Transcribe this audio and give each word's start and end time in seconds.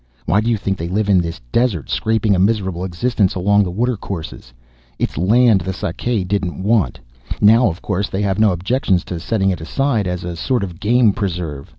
"Why 0.25 0.41
do 0.41 0.49
you 0.49 0.57
think 0.57 0.79
they 0.79 0.87
live 0.87 1.09
in 1.09 1.19
this 1.21 1.41
desert, 1.51 1.87
scraping 1.91 2.33
a 2.35 2.39
miserable 2.39 2.83
existence 2.83 3.35
along 3.35 3.61
the 3.63 3.69
watercourses? 3.69 4.51
It's 4.97 5.15
land 5.15 5.61
the 5.61 5.73
Sakae 5.73 6.23
didn't 6.27 6.63
want. 6.63 6.99
Now, 7.39 7.67
of 7.67 7.83
course, 7.83 8.09
they 8.09 8.23
have 8.23 8.39
no 8.39 8.51
objection 8.51 8.97
to 8.97 9.19
setting 9.19 9.51
it 9.51 9.61
aside 9.61 10.07
as 10.07 10.23
a 10.23 10.35
sort 10.35 10.63
of 10.63 10.79
game 10.79 11.13
preserve. 11.13 11.69